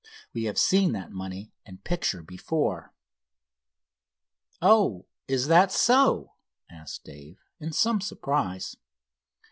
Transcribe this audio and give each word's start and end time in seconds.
We 0.33 0.45
have 0.45 0.57
seen 0.57 0.93
that 0.93 1.11
money 1.11 1.53
and 1.63 1.83
picture 1.83 2.23
before." 2.23 2.91
"Oh, 4.59 5.05
is 5.27 5.45
that 5.45 5.71
so?" 5.71 6.33
asked 6.71 7.03
Dave, 7.03 7.39
in 7.59 7.71
some 7.71 8.01
surprise. 8.01 8.77